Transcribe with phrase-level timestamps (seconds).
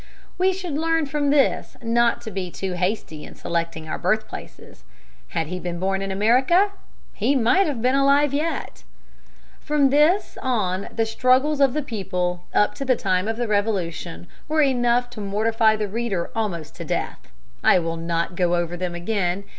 [0.39, 4.83] We should learn from this not to be too hasty in selecting our birthplaces.
[5.27, 6.71] Had he been born in America,
[7.13, 8.83] he might have been alive yet.
[9.59, 14.25] From this on the struggles of the people up to the time of the Revolution
[14.47, 17.27] were enough to mortify the reader almost to death.
[17.63, 19.43] I will not go over them again.